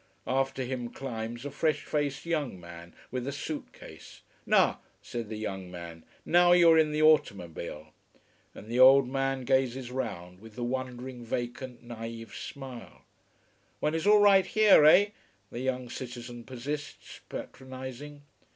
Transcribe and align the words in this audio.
After 0.25 0.63
him 0.63 0.89
climbs 0.89 1.45
a 1.45 1.51
fresh 1.51 1.83
faced 1.83 2.25
young 2.25 2.59
man 2.59 2.95
with 3.11 3.27
a 3.27 3.31
suit 3.31 3.71
case. 3.71 4.21
"Na!" 4.47 4.77
said 4.99 5.29
the 5.29 5.37
young 5.37 5.69
man. 5.69 6.03
"Now 6.25 6.53
you 6.53 6.71
are 6.71 6.77
in 6.79 6.91
the 6.91 7.03
automobile." 7.03 7.89
And 8.55 8.67
the 8.67 8.79
old 8.79 9.07
man 9.07 9.43
gazes 9.43 9.91
round 9.91 10.39
with 10.41 10.55
the 10.55 10.63
wondering, 10.63 11.23
vacant, 11.23 11.87
naïve 11.87 12.33
smile. 12.33 13.03
"One 13.79 13.93
is 13.93 14.07
all 14.07 14.21
right 14.21 14.47
here, 14.47 14.85
eh?" 14.85 15.09
the 15.51 15.59
young 15.59 15.87
citizen 15.87 16.45
persists, 16.45 17.19
patronizing. 17.29 18.23